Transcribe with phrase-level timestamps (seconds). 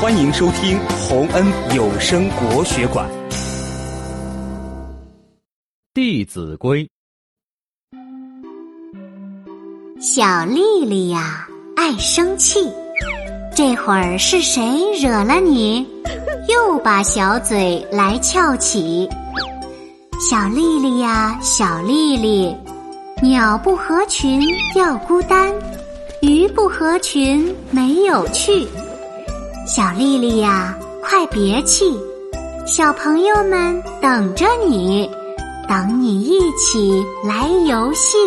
[0.00, 3.06] 欢迎收听洪恩有声国学馆
[5.92, 6.88] 《弟子规》。
[10.00, 12.72] 小丽丽呀，爱生气，
[13.54, 14.62] 这会儿是谁
[14.98, 15.86] 惹了你？
[16.48, 19.06] 又把小嘴来翘起。
[20.18, 22.56] 小丽丽呀，小丽丽，
[23.22, 24.40] 鸟不合群
[24.74, 25.52] 要孤单，
[26.22, 28.66] 鱼不合群没有趣。
[29.72, 31.96] 小丽丽呀，快别气，
[32.66, 35.08] 小朋友们等着你，
[35.68, 38.18] 等你一起来游戏。